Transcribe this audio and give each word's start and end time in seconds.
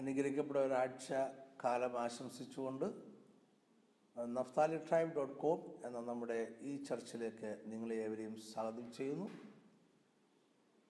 അനുഗ്രഹിക്കപ്പെട്ട 0.00 0.58
ഒരാഴ്ച 0.58 1.08
കാലം 1.64 1.98
ആശംസിച്ചുകൊണ്ട് 1.98 2.84
നഫ്താലി 4.16 4.78
ട്രൈബ് 4.78 5.12
ഡോട്ട് 5.16 5.34
കോം 5.34 5.60
എന്ന 5.86 5.98
നമ്മുടെ 6.00 6.38
ഈ 6.60 6.84
ചർച്ചിലേക്ക് 6.84 7.50
നിങ്ങളെ 7.66 7.94
ഏവരെയും 7.94 8.36
സ്വാഗതം 8.40 8.92
ചെയ്യുന്നു. 8.92 9.26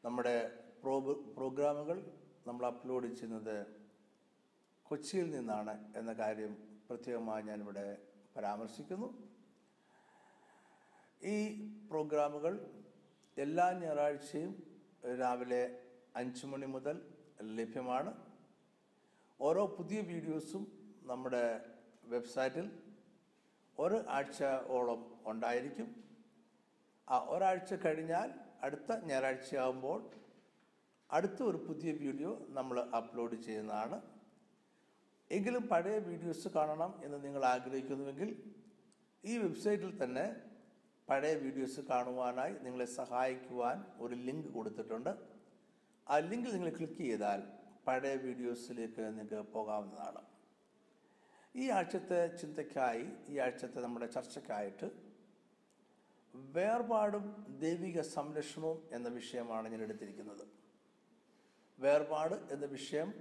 നമ്മുടെ 0.04 0.34
പ്രോ 0.82 0.94
പ്രോഗ്രാമുകൾ 1.36 1.98
നമ്മൾ 2.46 2.66
അപ്ലോഡ് 2.66 3.10
ചെയ്യുന്നത് 3.14 3.66
കൊച്ചിയിൽ 4.82 5.28
നിന്നാണ് 5.36 5.92
എന്ന 5.96 6.12
കാര്യം 6.12 6.54
പ്രത്യേകമായി 6.88 7.42
ഞാനിവിടെ 7.42 7.98
പരാമർശിക്കുന്നു. 8.36 9.10
ഈ 11.22 11.36
പ്രോഗ്രാമുകൾ 11.90 12.54
എല്ലാ 13.36 13.68
ഞായറാഴ്ചയും 13.82 14.54
രാവിലെ 15.20 15.62
അഞ്ച് 16.16 16.46
മണി 16.46 16.66
മുതൽ 16.66 16.96
ലഭ്യമാണ്. 17.42 18.29
ഓരോ 19.48 19.62
പുതിയ 19.76 19.98
വീഡിയോസും 20.08 20.62
നമ്മുടെ 21.10 21.44
വെബ്സൈറ്റിൽ 22.12 22.66
ഒരു 23.78 23.98
ആഴ്ചയോളം 24.16 25.00
ഉണ്ടായിരിക്കും. 25.30 25.88
ആ 27.08 27.18
ഒരാഴ്ച 27.34 27.74
കഴിഞ്ഞാൽ 27.84 28.28
അടുത്ത 28.66 28.98
ഞായറാഴ്ചയാകുമ്പോൾ 29.10 30.00
അടുത്ത 31.10 31.38
ഒരു 31.50 31.58
പുതിയ 31.68 31.92
വീഡിയോ 32.02 32.32
നമ്മൾ 32.56 32.78
അപ്ലോഡ് 32.98 33.36
ചെയ്യുന്നതാണ്. 33.46 33.98
എങ്കിലും 35.36 35.64
പഴയ 35.72 35.96
വീഡിയോസ് 36.10 36.48
കാണണം 36.56 36.92
എന്ന് 37.06 37.20
നിങ്ങൾ 37.26 37.42
ആഗ്രഹിക്കുന്നുവെങ്കിൽ 37.54 38.30
ഈ 39.24 39.34
വെബ്സൈറ്റിൽ 39.44 39.90
തന്നെ 40.02 40.26
പഴയ 41.08 41.34
വീഡിയോസ് 41.44 41.80
കാണുവാനായി 41.92 42.54
നിങ്ങളെ 42.66 42.88
സഹായിക്കുവാൻ 42.98 43.78
ഒരു 44.04 44.14
ലിങ്ക് 44.26 44.50
കൊടുത്തിട്ടുണ്ട്. 44.58 45.12
ആ 46.06 46.18
ലിങ്കിൽ 46.30 46.52
നിങ്ങൾ 46.56 46.70
ക്ലിക്ക് 46.78 47.00
ചെയ്താൽ 47.08 47.40
പഴയ 47.90 48.16
വീഡിയോസിലേക്ക് 48.16 49.02
നിങ്ങൾക്ക് 49.18 49.52
പോകാവുന്നതാണ്. 49.52 50.20
ഈ 51.56 51.70
ആഴ്ചത്തെ 51.70 52.36
ചിന്തയ്ക്കായി 52.40 53.06
ഈ 53.28 53.38
ആഴ്ചത്തെ 53.38 53.78
നമ്മുടെ 53.80 54.06
ചർച്ചയ്ക്കായിട്ട് 54.06 54.90
വേർപാടും 56.34 57.24
ദൈവിക 57.48 58.00
സംരക്ഷണവും 58.00 58.88
എന്ന 58.92 59.08
വിഷയമാണ് 59.08 59.68
ഞാൻ 59.68 59.82
എടുത്തിരിക്കുന്നത്. 59.82 60.44
വേർപാട് 61.78 62.34
എന്ന 62.34 62.66
വിഷയം 62.66 63.14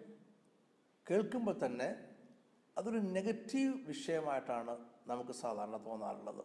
കേൾക്കുമ്പോൾ 1.12 1.66
തന്നെ 1.66 1.90
അതൊരു 2.78 2.98
നെഗറ്റീവ് 2.98 3.74
വിഷയമായിട്ടാണ് 3.88 4.88
നമുക്ക് 5.08 5.32
സാധാരണ 5.32 5.78
തോന്നാറുള്ളത്. 5.86 6.44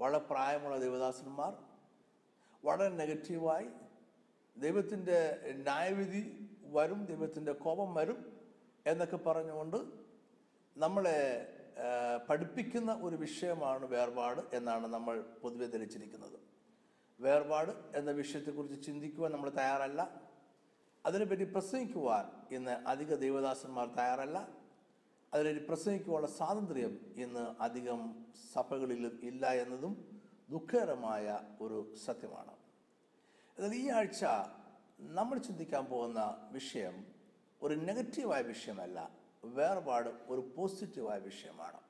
വളരെ 0.00 0.18
പ്രായമുള്ള 0.18 0.78
ദേവദാസന്മാർ 0.78 1.52
വളരെ 2.64 2.96
നെഗറ്റീവായി 2.96 3.68
ദൈവത്തിന്റെ 4.58 5.42
ന്യായവിധി 5.56 6.22
വരും 6.76 7.00
ദൈവത്തിന്റെ 7.10 7.52
കോപം 7.64 7.90
വരും 7.98 8.18
എന്നൊക്കെ 8.86 9.18
പറഞ്ഞുകൊണ്ട് 9.26 9.78
നമ്മളെ 10.76 11.18
പഠിപ്പിക്കുന്ന 12.28 12.90
ഒരു 13.06 13.16
വിഷയമാണ് 13.16 13.84
വേർപാട് 13.94 14.40
എന്നാണ് 14.56 14.86
നമ്മൾ 14.94 15.14
പൊതുവെ 15.42 15.66
ധരിച്ചിരിക്കുന്നത്. 15.66 16.38
വേർപാട് 17.18 17.72
എന്ന 17.98 18.10
വിഷയത്തെക്കുറിച്ച് 18.20 18.78
ചിന്തിക്കുവാൻ 18.86 19.30
നമ്മൾ 19.32 19.50
തയ്യാറല്ല. 19.58 20.00
അതിനെപ്പറ്റി 21.04 21.46
പ്രസംഗിക്കുവാൻ 21.52 22.24
ഇന്ന് 22.54 22.74
അധിക 22.92 23.14
ദൈവദാസന്മാർ 23.24 23.86
തയ്യാറല്ല. 23.98 24.38
അതിനെ 25.34 25.52
പ്രസംഗിക്കുവാനുള്ള 25.68 26.30
സ്വാതന്ത്ര്യം 26.36 26.92
ഇന്ന് 27.16 27.44
അധികം 27.62 28.00
സഭകളിലും 28.52 29.14
ഇല്ല 29.22 29.46
എന്നതും 29.62 29.94
ദുഃഖകരമായ 30.50 31.26
ഒരു 31.60 31.78
സത്യമാണ്. 32.04 32.54
എന്നാൽ 33.56 33.74
ഈ 33.82 33.84
ആഴ്ച 33.98 34.24
നമ്മൾ 34.98 35.38
ചിന്തിക്കാൻ 35.38 35.84
പോകുന്ന 35.86 36.48
വിഷയം 36.52 36.94
ഒരു 37.62 37.74
നെഗറ്റീവായ 37.74 38.42
വിഷയമല്ല 38.42 39.10
വേർപാട് 39.44 40.10
ഒരു 40.28 40.52
പോസിറ്റീവായ 40.56 41.18
വിഷയമാണ്. 41.18 41.80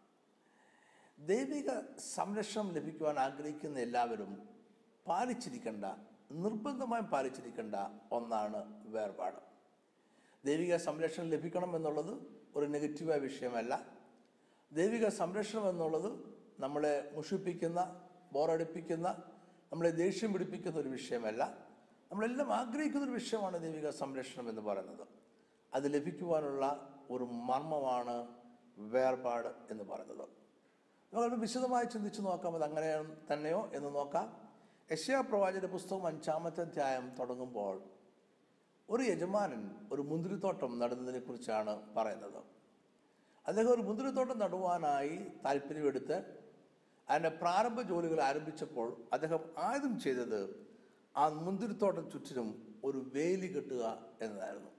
ദൈവിക 1.18 1.70
സംരക്ഷണം 2.14 2.74
ലഭിക്കുവാൻ 2.74 3.18
ആഗ്രഹിക്കുന്ന 3.18 3.78
എല്ലാവരും 3.78 4.32
പാലിച്ചിരിക്കേണ്ട 5.08 5.84
നിർബന്ധമായും 6.33 7.06
പാലിച്ചിരിക്കേണ്ട 7.06 7.74
ഒന്നാണ് 8.12 8.61
വേർപാട്. 8.86 9.40
ദൈവിക 10.45 10.77
സംരക്ഷണം 10.77 11.28
ലഭിക്കണം 11.30 11.77
എന്നുള്ളത് 11.77 12.14
ഒരു 12.56 12.66
നെഗറ്റീവായ 12.66 13.18
വിഷയമല്ല. 13.18 13.72
ദൈവിക 14.72 15.08
സംരക്ഷണം 15.08 15.68
എന്നുള്ളത് 15.68 16.11
നമ്മളെ 16.61 17.12
മുഷിപ്പിക്കുന്ന 17.14 17.80
ബോറടിപ്പിക്കുന്ന 18.33 19.08
നമ്മളെ 19.72 19.90
ദേഷ്യം 19.90 20.33
പിടിപ്പിക്കുന്ന 20.33 20.78
ഒരു 20.80 20.89
വിഷയമല്ല. 20.89 21.65
നമ്മളെല്ലാം 22.12 22.52
ആഗ്രഹിക്കുന്ന 22.52 23.05
ഒരു 23.05 23.11
വിഷയമാണ് 23.11 23.62
ദൈവിക 23.62 23.90
സംരക്ഷണം 23.90 24.48
എന്ന് 24.48 24.62
പറയുന്നത്. 24.62 25.08
അത് 25.74 25.94
ലഭിക്കുവാനുള്ള 25.94 26.92
ഒരു 27.11 27.24
മർമ്മമാണ് 27.24 28.28
വേർപാട് 28.78 29.48
എന്ന് 29.70 29.84
പറയുന്നത്. 29.84 30.28
നമുക്കത് 31.12 31.40
വിശദമായി 31.40 31.84
ചിന്തിച്ച് 31.84 32.20
നോക്കാം 32.20 32.55
അത് 32.55 32.64
അങ്ങനെ 32.64 33.02
തന്നെയോ 33.34 33.70
എന്ന് 33.74 33.95
നോക്കാം. 33.95 34.50
യശ്യാ 34.92 35.20
പ്രവാചകന്റെ 35.20 35.66
പുസ്തകം 35.66 36.06
അഞ്ചാമത്തെ 36.06 36.61
അധ്യായം 36.61 37.16
തുടങ്ങുമ്പോൾ 37.18 37.83
ഒരു 38.90 39.02
യജമാനൻ 39.02 39.70
ഒരു 39.92 40.02
മുന്തിരിത്തോട്ടം 40.02 40.78
നടുന്നതിനെ 40.78 41.18
കുറിച്ചാണ് 41.18 41.95
പറയുന്നത്. 41.96 42.45
അദ്ദേഹം 43.46 43.74
ഒരു 43.74 43.83
മുന്തിരിത്തോട്ടം 43.83 44.39
നടുവാനായി 44.39 45.27
താല്പര്യമെടുത്ത് 45.45 46.46
അതിന്റെ 47.08 47.28
പ്രാരംഭ 47.28 47.83
ജോലികൾ 47.83 48.20
ആരംഭിച്ചപ്പോൾ 48.20 48.96
അദ്ദേഹം 49.12 49.40
ആദ്യം 49.58 50.00
ചെയ്തത് 50.00 50.65
ആ 51.16 51.28
മുന്തിരിത്തോട്ടം 51.28 52.10
ചുറ്റിനും 52.10 52.48
ഒരു 52.84 53.10
വേലി 53.14 53.46
കെട്ടുക 53.46 53.84
എന്നതായിരുന്നു. 54.22 54.70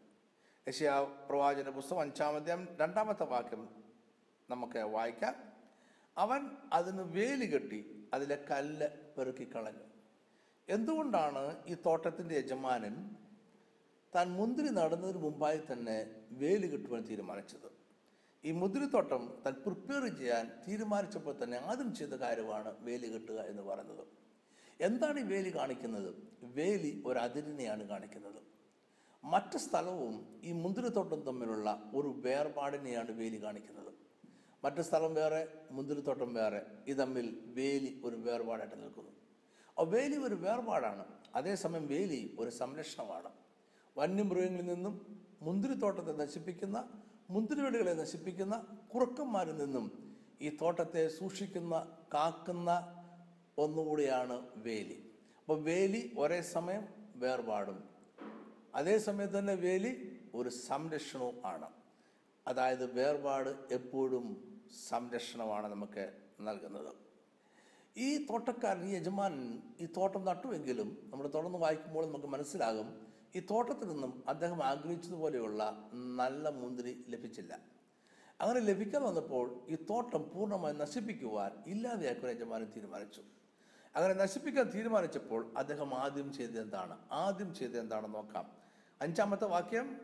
യശയാ 0.67 1.03
പ്രവാചന 1.29 1.69
പുസ്തകം 1.69 2.01
അഞ്ചാമത്തെ 2.01 2.75
രണ്ടാമത്തെ 2.81 3.23
വാക്യം 3.23 3.69
നമുക്ക് 4.49 4.77
വായിക്കാം. 4.77 5.35
അവൻ 6.17 6.41
അതിന് 6.73 7.01
വേലി 7.01 7.45
കെട്ടി 7.45 8.09
അതിലെ 8.13 8.45
കല്ല് 8.51 8.87
പെറുക്കിക്കളഞ്ഞു 9.17 9.85
എന്തുകൊണ്ടാണ് 10.69 11.63
ഈ 11.67 11.77
തോട്ടത്തിന്റെ 11.85 12.35
യജമാനൻ 12.35 13.15
താൻ 14.15 14.27
മുന്തിരി 14.29 14.69
നടുന്നതിന് 14.69 15.17
മുമ്പായി 15.17 15.61
തന്നെ 15.71 15.97
വേലി 16.31 16.67
കെട്ടുവാൻ 16.67 17.01
തീരുമാനിച്ചത്? 17.01 17.69
ഈ 18.45 18.51
മുന്തിരിത്തോട്ടം 18.51 19.41
താൻ 19.45 19.53
പ്രിപ്പയർ 19.53 20.17
ചെയ്യാൻ 20.17 20.51
തീരുമാനിച്ചപ്പോൾ 20.67 21.43
തന്നെ 21.43 21.57
ആദ്യം 21.57 21.95
ചെയ്ത 21.95 22.09
കാര്യമാണ് 22.09 22.75
വേലി 22.79 23.13
കെട്ടുക 23.13 23.39
എന്ന് 23.39 23.61
പറയുന്നത്. 23.61 24.26
എന്താണ് 24.81 25.19
ഈ 25.19 25.23
വേലി 25.23 25.55
കാണിക്കുന്നത്? 25.55 26.15
വേലി 26.43 27.03
ഒരു 27.05 27.19
അതിരിനെയാണ് 27.19 27.83
കാണിക്കുന്നത്. 27.83 28.41
മറ്റു 29.23 29.57
സ്ഥലവും 29.57 30.41
ഈ 30.43 30.51
മുന്തിരിത്തോട്ടം 30.51 31.21
തമ്മിലുള്ള 31.21 31.91
ഒരു 31.93 32.07
വേർപാടിനെയാണ് 32.07 33.11
വേലി 33.11 33.43
കാണിക്കുന്നത്. 33.43 33.93
മറ്റു 34.63 34.81
സ്ഥലം 34.81 35.13
വേറെ 35.13 35.47
മുന്തിരിത്തോട്ടം 35.71 36.33
വേറെ. 36.33 36.61
ഇത് 36.87 36.97
തമ്മിൽ 36.97 37.39
വേലി 37.45 38.01
ഒരു 38.03 38.15
വേർപാടായിട്ട് 38.15 38.83
നിൽക്കുന്നു. 38.83 39.11
വേലി 39.83 40.15
ഒരു 40.15 40.35
വേർപാടാണ്. 40.35 41.05
അതേസമയം 41.35 41.87
വേലി 41.87 42.35
ഒരു 42.39 42.49
സംരക്ഷണമാണ്. 42.49 43.29
വന്യമൃഗങ്ങളിൽ 43.97 44.65
നിന്നും 44.65 45.17
മുന്തിരിത്തോട്ടത്തെ 45.41 46.11
നശിപ്പിക്കുന്ന 46.11 46.89
മുന്തിരിവെടികളെ 47.29 47.93
നശിപ്പിക്കുന്ന 47.93 48.65
കുറുക്കന്മാരിൽ 48.93 49.57
നിന്നും 49.57 50.17
ഈ 50.41 50.57
തോട്ടത്തെ 50.61 51.07
സൂക്ഷിക്കുന്ന 51.07 51.97
കാക്കുന്ന 52.13 52.96
ഒന്നുകൂടിയാണ് 53.63 54.35
വേലി. 54.55 54.97
അപ്പോൾ 55.39 55.57
വേലി 55.61 56.01
ഒരേ 56.17 56.41
സമയം 56.41 56.83
വേർപാടും. 57.15 57.77
അതേസമയത്ത് 58.75 59.39
തന്നെ 59.39 59.55
വേലി 59.55 59.91
ഒരു 60.35 60.49
സംരക്ഷണവും 60.49 61.37
ആണ്. 61.45 61.69
അതായത് 62.47 62.85
വേർപാട് 62.97 63.49
എപ്പോഴും 63.77 64.25
സംരക്ഷണമാണ് 64.89 65.67
നമുക്ക് 65.67 66.03
നൽകുന്നത്. 66.47 66.91
ഈ 67.95 68.27
തോട്ടക്കാരൻ 68.27 68.83
ഈ 68.89 68.93
യജമാൻ 68.95 69.33
ഈ 69.81 69.85
തോട്ടം 69.85 70.25
നട്ടുവെങ്കിലും 70.25 70.89
നമ്മൾ 71.11 71.27
തുടർന്ന് 71.27 71.59
വായിക്കുമ്പോൾ 71.59 72.05
നമുക്ക് 72.05 72.27
മനസ്സിലാകും 72.27 72.89
ഈ 73.35 73.39
തോട്ടത്തിൽ 73.39 73.87
നിന്നും 73.87 74.23
അദ്ദേഹം 74.29 74.63
ആഗ്രഹിച്ചതുപോലെയുള്ള 74.63 75.63
നല്ല 76.19 76.49
മുന്തിരി 76.49 76.93
ലഭിച്ചില്ല. 77.09 77.53
അങ്ങനെ 78.41 78.59
ലഭിക്കാൻ 78.59 79.01
വന്നപ്പോൾ 79.03 79.45
ഈ 79.69 79.75
തോട്ടം 79.89 80.23
പൂർണമായി 80.33 80.75
നശിപ്പിക്കുവാൻ 80.75 81.51
ഇല്ലാതെയാക്കുവാൻ 81.67 82.31
യജമാനൻ 82.35 82.69
തീരുമാനിച്ചു. 82.75 83.23
അങ്ങനെ 83.97 84.13
നശിപ്പിക്കാൻ 84.13 84.69
തീരുമാനിച്ചപ്പോൾ 84.69 85.51
അദ്ദേഹം 85.57 85.95
ആദ്യം 85.95 86.33
ചെയ്തത് 86.33 86.61
എന്താണ്? 86.61 86.97
ആദ്യം 87.11 87.55
ചെയ്തത് 87.55 87.79
എന്താണെന്ന് 87.79 88.15
നോക്കാം. 88.15 88.51
അഞ്ചാമത്തെ 89.01 89.45
വാക്യം 89.45 90.01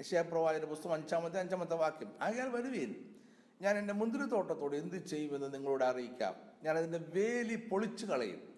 ഏഷ്യാപ്രവാചന 0.00 0.64
പുസ്തകം 0.64 0.94
അഞ്ചാമത്തെ 0.94 1.40
അഞ്ചാമത്തെ 1.40 1.74
വാക്യം. 1.74 2.12
ആകയാൽ 2.20 2.48
വരുവീൻ. 2.48 2.94
ഞാൻ 3.62 3.78
എന്റെ 3.78 3.94
മുന്തിരിത്തോട്ടത്തോട് 3.94 4.76
എന്ത് 4.76 5.06
ചെയ്യുമെന്ന് 5.06 5.54
നിങ്ങളോട് 5.54 5.84
അറിയിക്കാം. 5.84 6.34
ഞാൻ 6.62 6.78
അതിന്റെ 6.78 6.98
വേലി 6.98 7.54
പൊളിച്ചു 7.54 8.06
കളയും. 8.06 8.54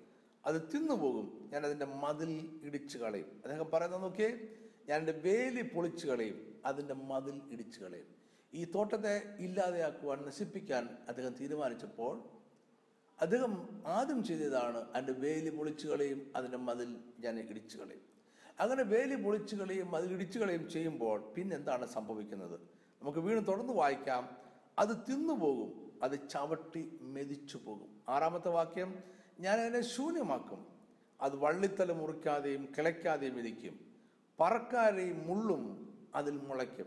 അത് 0.47 0.63
തിന്നുപോകും. 0.75 1.51
ഞാൻ 1.53 1.65
അതിന്റെ 1.65 1.87
മതിൽ 1.87 2.61
ഇടിച്ചു 2.63 2.99
കളയും. 2.99 3.41
അദ്ദേഹം 3.45 3.71
പറയുന്നത് 3.73 4.03
നോക്കിയേ 4.03 4.49
ഞാൻ 4.89 5.01
എന്റെ 5.01 5.13
വേലി 5.13 5.63
പൊളിച്ചു 5.63 6.07
കളയും. 6.07 6.61
അതിന്റെ 6.65 6.95
മതിൽ 6.95 7.43
ഇടിച്ചു 7.51 7.81
കളയും. 7.81 8.07
ഈ 8.55 8.65
തോട്ടത്തെ 8.65 9.37
ഇല്ലാതെയാക്കുവാൻ 9.39 10.27
നശിപ്പിക്കാൻ 10.27 10.99
അദ്ദേഹം 11.09 11.35
തീരുമാനിച്ചപ്പോൾ 11.35 12.36
അദ്ദേഹം 13.21 13.83
ആദ്യം 13.87 14.25
ചെയ്തതാണ് 14.25 14.85
അതിന്റെ 14.95 15.13
വേലി 15.13 15.51
പൊളിച്ചു 15.51 15.89
കളയും 15.89 16.33
അതിന്റെ 16.37 16.59
മതിൽ 16.59 16.97
ഞാൻ 17.21 17.39
ഇടിച്ചു 17.39 17.79
കളയും. 17.79 18.01
അങ്ങനെ 18.61 18.83
വേലി 18.83 19.15
പൊളിച്ചു 19.15 19.57
കളയും 19.57 20.15
ഇടിച്ചു 20.15 20.39
കളയും 20.39 20.71
ചെയ്യുമ്പോൾ 20.71 21.21
പിന്നെന്താണ് 21.21 21.87
സംഭവിക്കുന്നത്? 21.87 22.61
നമുക്ക് 23.03 23.19
വീണ്ടും 23.19 23.45
തുടർന്ന് 23.45 23.73
വായിക്കാം. 23.73 24.37
അത് 24.79 24.89
തിന്നുപോകും 24.89 25.93
അത് 26.03 26.29
ചവിട്ടി 26.29 26.99
മെതിച്ചു 27.01 27.57
പോകും. 27.57 28.01
ആറാമത്തെ 28.09 28.49
വാക്യം 28.49 29.03
ഞാൻ 29.41 29.61
അതിനെ 29.61 29.81
ശൂന്യമാക്കും. 29.81 30.67
അത് 31.21 31.37
വള്ളിത്തല 31.37 31.93
മുറിക്കാതെയും 31.93 32.69
കിളയ്ക്കാതെയും 32.79 33.39
ഇരിക്കും. 33.39 33.81
പറക്കാരെയും 34.41 35.27
മുള്ളും 35.27 35.95
അതിൽ 36.15 36.37
മുളയ്ക്കും. 36.37 36.87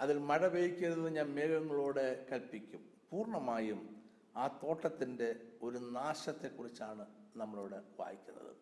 അതിൽ 0.00 0.18
മഴ 0.18 0.48
പെയ്ക്കരുതെന്ന് 0.48 1.10
ഞാൻ 1.10 1.34
മേഘങ്ങളോട് 1.34 2.26
കൽപ്പിക്കും. 2.32 2.80
പൂർണമായും 3.10 4.02
ആ 4.36 4.46
തോട്ടത്തിന്റെ 4.46 5.36
ഒരു 5.62 5.78
നാശത്തെക്കുറിച്ചാണ് 5.78 7.06
നമ്മളിവിടെ 7.36 7.82
വായിക്കുന്നത്. 8.00 8.56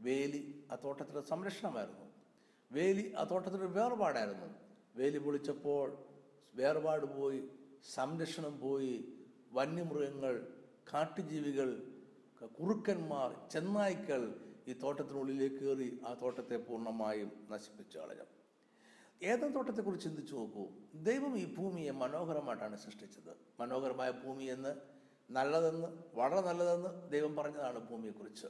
വേലി 0.00 0.64
ആ 0.72 0.76
തോട്ടത്തിന്റെ 0.84 1.20
സംരക്ഷണമായിരുന്നു. 1.20 2.12
വേലി 2.72 3.14
ആ 3.18 3.24
തോട്ടത്തിന്റെ 3.24 3.66
വേർപാടായിരുന്നു. 3.66 4.46
വേലി 4.96 5.18
പൊളിച്ചപ്പോൾ 5.18 5.98
വേർപാട് 6.54 7.06
പോയി 7.06 7.48
സംരക്ഷണം 7.94 8.60
പോയി 8.60 9.12
വന്യമൃഗങ്ങൾ 9.52 10.46
കാട്ടുജീവികൾ 10.92 11.92
കുറുക്കന്മാർ 12.46 13.48
ചെന്നായ്ക്കൾ 13.50 14.52
ഈ 14.68 14.72
തോട്ടത്തിനുള്ളിലേക്ക് 14.72 15.56
കയറി 15.56 16.00
ആ 16.06 16.14
തോട്ടത്തെ 16.14 16.56
പൂർണമായും 16.56 17.48
നശിപ്പിച്ചു 17.50 17.98
കളഞ്ഞു. 17.98 18.22
ഏതൻ 19.22 19.54
തോട്ടത്തെക്കുറിച്ച് 19.54 20.04
ചിന്തിച്ചു 20.04 20.36
നോക്കൂ. 20.36 20.68
ദൈവം 20.94 21.38
ഈ 21.38 21.54
ഭൂമിയെ 21.54 21.90
മനോഹരമായിട്ടാണ് 21.90 22.76
സൃഷ്ടിച്ചത്. 22.76 23.36
മനോഹരമായ 23.60 24.10
ഭൂമി 24.10 24.44
എന്ന് 24.44 24.91
നല്ലതെന്ന് 25.32 25.88
വളരെ 26.14 26.40
നല്ലതെന്ന് 26.40 27.12
ദൈവം 27.12 27.36
പറഞ്ഞതാണ് 27.36 27.78
ഭൂമിയെക്കുറിച്ച്. 27.78 28.46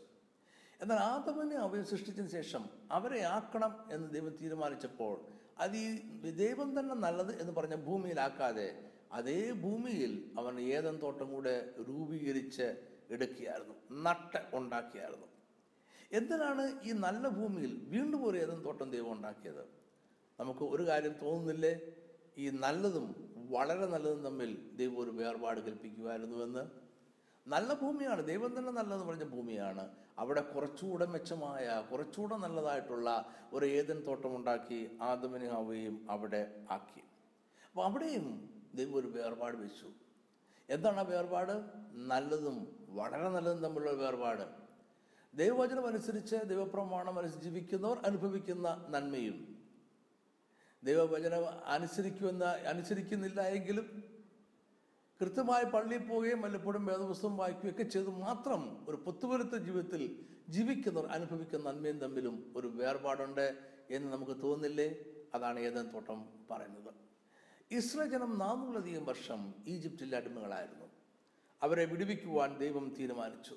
എന്നാൽ 0.80 0.96
ആദമിനെ 0.96 1.56
അവയെ 1.56 1.82
സൃഷ്ടിച്ചതിന് 1.82 2.30
ശേഷം 2.30 2.68
അവരെ 2.90 3.22
ആക്കണം 3.22 3.88
എന്ന് 3.92 4.10
ദൈവം 4.10 4.36
തീരുമാനിച്ചപ്പോൾ 4.36 5.20
അത് 5.58 5.76
ഈ 5.76 6.00
ദൈവം 6.30 6.80
തന്നെ 6.80 6.94
നല്ലത് 6.94 7.40
എന്ന് 7.40 7.52
പറഞ്ഞ 7.52 7.74
ഭൂമിയിലാക്കാതെ 7.74 8.90
അതേ 9.12 9.52
ഭൂമിയിൽ 9.52 10.32
അവൻ 10.38 10.60
ഏതൻ 10.60 10.98
തോട്ടം 11.02 11.32
കൂടെ 11.32 11.74
രൂപീകരിച്ച് 11.88 12.86
എടുക്കുകയായിരുന്നു 13.10 14.02
നട്ട് 14.02 14.56
ഉണ്ടാക്കിയായിരുന്നു. 14.56 15.26
എന്തിനാണ് 16.12 16.80
ഈ 16.84 16.92
നല്ല 16.92 17.28
ഭൂമിയിൽ 17.28 17.82
വീണ്ടും 17.88 18.26
ഒരു 18.26 18.38
ഏതൻ 18.38 18.64
തോട്ടം 18.64 18.90
ദൈവം 18.90 19.12
ഉണ്ടാക്കിയത്? 19.12 19.64
നമുക്ക് 20.40 20.60
ഒരു 20.60 20.82
കാര്യം 20.86 21.14
തോന്നുന്നില്ലേ? 21.22 21.80
ഈ 22.38 22.50
നല്ലതും 22.50 23.21
വളരെ 23.52 23.86
നല്ലതും 23.86 24.22
തമ്മിൽ 24.22 24.76
ദൈവം 24.76 24.98
ഒരു 24.98 25.10
വേർപാട് 25.10 25.60
കൽപ്പിക്കുമായിരുന്നുവെന്ന് 25.60 26.82
നല്ല 27.48 27.74
ഭൂമിയാണ്. 27.74 28.26
ദൈവം 28.26 28.58
തന്നെ 28.58 28.72
നല്ലതെന്ന് 28.72 29.06
പറഞ്ഞ 29.06 29.24
ഭൂമിയാണ്. 29.24 29.88
അവിടെ 30.18 30.40
കുറച്ചുകൂടെ 30.40 31.06
മെച്ചമായ 31.06 31.84
കുറച്ചുകൂടെ 31.92 32.36
നല്ലതായിട്ടുള്ള 32.36 33.26
ഒരു 33.52 33.66
ഏതൻ 33.66 34.00
തോട്ടം 34.06 34.36
ഉണ്ടാക്കി 34.36 34.90
ആദമിനെ 35.02 35.48
ഹവയും 35.48 36.06
അവിടെ 36.10 36.64
ആക്കി. 36.70 37.00
അപ്പോൾ 37.00 37.84
അവിടെയും 37.84 38.50
ദൈവം 38.74 38.96
ഒരു 38.96 39.06
വേർപാട് 39.06 39.56
വെച്ചു. 39.56 39.86
എന്താണ് 40.70 40.98
ആ 40.98 41.02
വേർപാട്? 41.02 41.52
നല്ലതും 41.92 42.86
വളരെ 42.88 43.28
നല്ലതും 43.28 43.62
തമ്മിലുള്ള 43.62 43.92
വേർപാട്. 43.92 44.48
ദൈവവചനം 45.34 45.86
അനുസരിച്ച് 45.86 46.36
ദൈവപ്രമാണം 46.36 47.18
അനുസരിച്ച് 47.18 47.48
ജീവിക്കുന്നവർ 47.48 47.98
അനുഭവിക്കുന്ന 48.06 48.86
നന്മയും 48.88 49.51
ദൈവവചനം 50.84 51.64
അനുസരിക്കുന്ന 51.64 52.44
അനുസരിക്കുന്നില്ല 52.44 53.40
എങ്കിലും 53.40 54.12
കൃത്യമായി 55.20 55.64
പള്ളിയിൽ 55.64 56.08
പോവുകയും 56.08 56.40
വല്ലപ്പോഴും 56.40 56.86
വേദപുസ്തകം 56.86 57.36
വായിക്കുകയൊക്കെ 57.36 57.82
ചെയ്ത് 57.82 58.10
മാത്രം 58.10 58.86
ഒരു 58.88 58.96
പൊത്തുവരുത്ത 58.96 59.56
ജീവിതത്തിൽ 59.56 60.26
ജീവിക്കുന്നവർ 60.48 61.06
അനുഭവിക്കുന്ന 61.06 61.70
നന്മയും 61.70 61.98
തമ്മിലും 61.98 62.52
ഒരു 62.56 62.66
വേർപാടുണ്ട് 62.66 63.58
എന്ന് 63.90 64.12
നമുക്ക് 64.12 64.42
തോന്നില്ലേ 64.42 64.94
അതാണ് 65.34 65.60
ഏതൻ 65.60 65.88
തോട്ടം 65.88 66.28
പറയുന്നത്. 66.50 66.94
ഇസ്രായേൽ 67.70 68.10
ജനം 68.10 68.38
നാനൂറിലധികം 68.38 69.04
വർഷം 69.04 69.54
ഈജിപ്തിലെ 69.66 70.16
അടിമകളായിരുന്നു. 70.16 70.86
അവരെ 71.62 71.84
വിടുവിക്കുവാൻ 71.84 72.58
ദൈവം 72.58 72.94
തീരുമാനിച്ചു. 72.98 73.56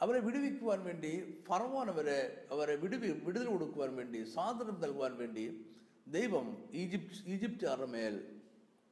അവരെ 0.00 0.18
വിടുവിക്കുവാൻ 0.18 0.84
വേണ്ടി 0.84 1.42
ഫറവോൻ 1.48 1.88
അവരെ 1.88 2.46
അവരെ 2.50 2.76
വിടുവി 2.76 3.10
വിടുതൽ 3.10 3.46
കൊടുക്കുവാൻ 3.46 3.96
വേണ്ടി 3.96 4.22
സ്വാതന്ത്ര്യം 4.24 4.80
നൽകുവാൻ 4.80 5.16
വേണ്ടി 5.16 5.66
ദൈവം 6.10 6.70
ഈജിപ്ത് 6.72 7.28
ഈജിപ്തുകാരുടെ 7.28 7.86
മേൽ 7.86 8.40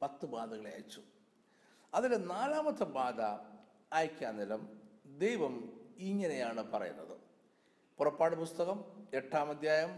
പത്ത് 0.01 0.25
ബാധകളെ 0.25 0.71
അയച്ചു. 0.71 1.01
അതിലെ 1.93 2.17
നാലാമത്തെ 2.17 2.83
ബാധ 2.83 3.21
അയക്കാൻ 3.93 4.37
നിലം 4.37 4.81
ദൈവം 5.17 5.81
ഇങ്ങനെയാണ് 5.97 6.71
പറയുന്നത്. 6.71 7.17
പുറപ്പാട് 7.97 8.35
പുസ്തകം 8.35 9.07
എട്ടാം 9.13 9.49
അധ്യായം 9.49 9.89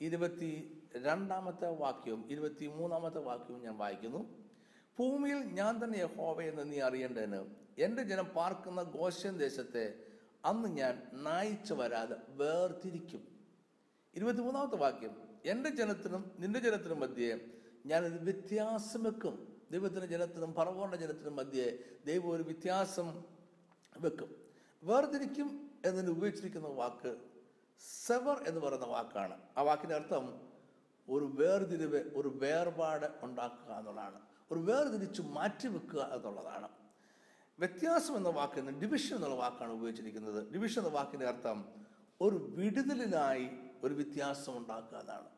ഇരുപത്തി 0.00 0.82
രണ്ടാമത്തെ 0.96 1.68
വാക്യവും 1.68 2.28
ഇരുപത്തി 2.30 2.66
മൂന്നാമത്തെ 2.66 3.18
വാക്യവും 3.18 3.62
ഞാൻ 3.62 3.78
വായിക്കുന്നു. 3.78 4.46
ഭൂമിയിൽ 4.98 5.36
ഞാൻ 5.36 5.84
തന്നെ 5.84 5.98
യഹോവയെന്ന് 5.98 6.72
നീ 6.72 6.80
അറിയേണ്ടതിന് 6.80 7.46
എന്റെ 7.78 8.02
ജനം 8.02 8.24
പാർക്കുന്ന 8.24 8.82
ഗോശൻ 8.82 9.38
ദേശത്തെ 9.38 9.94
അന്ന് 10.44 10.68
ഞാൻ 10.68 11.08
നായിച്ചു 11.12 11.74
വരാതെ 11.74 12.16
വേർതിരിക്കും. 12.28 13.28
ഇരുപത്തിമൂന്നാമത്തെ 14.14 14.76
വാക്യം 14.76 15.27
എന്റെ 15.48 15.70
ജനത്തിനും 15.70 16.30
നിന്റെ 16.38 16.60
ജനത്തിനും 16.60 17.00
മധ്യേ 17.00 17.40
ഞാനൊരു 17.86 18.14
വ്യത്യാസം 18.14 19.02
വെക്കും. 19.02 19.56
ദൈവത്തിന്റെ 19.70 20.06
ജനത്തിനും 20.06 20.54
പറവോണ്ട 20.54 20.94
ജനത്തിനും 20.94 21.36
മധ്യേ 21.36 21.78
ദൈവം 22.06 22.30
ഒരു 22.30 22.42
വ്യത്യാസം 22.42 23.24
വെക്കും. 24.00 24.36
വേർതിരിക്കും 24.84 25.70
എന്നതിന് 25.84 26.10
ഉപയോഗിച്ചിരിക്കുന്ന 26.10 26.68
വാക്ക് 26.68 27.16
സെവർ 28.06 28.44
എന്ന് 28.46 28.60
പറയുന്ന 28.60 28.86
വാക്കാണ്. 28.86 29.40
ആ 29.58 29.62
വാക്കിന്റെ 29.62 29.94
അർത്ഥം 29.94 30.40
ഒരു 31.08 31.24
വേർതിരിവ് 31.24 32.10
ഒരു 32.14 32.28
വേർപാട് 32.28 33.06
ഉണ്ടാക്കുക 33.22 33.74
എന്നുള്ളതാണ്. 33.74 34.20
ഒരു 34.50 34.60
വേർതിരിച്ച് 34.60 35.22
മാറ്റി 35.22 35.68
വെക്കുക 35.68 36.00
എന്നുള്ളതാണ്. 36.00 36.68
വ്യത്യാസം 37.58 38.16
എന്ന 38.16 38.28
വാക്കിന് 38.28 38.80
ഡിവിഷൻ 38.80 39.14
എന്നുള്ള 39.14 39.36
വാക്കാണ് 39.36 39.72
ഉപയോഗിച്ചിരിക്കുന്നത്. 39.72 40.52
ഡിവിഷൻ 40.52 40.82
എന്ന 40.82 40.94
വാക്കിന്റെ 40.94 41.26
അർത്ഥം 41.26 41.64
ഒരു 42.20 42.36
വിടുതലിനായി 42.36 43.48
ഒരു 43.82 43.94
വ്യത്യാസം 43.94 44.56
ഉണ്ടാക്കുക 44.56 44.98
എന്നാണ്. 44.98 45.37